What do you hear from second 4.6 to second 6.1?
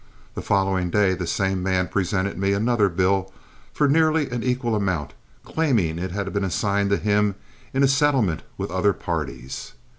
amount, claiming it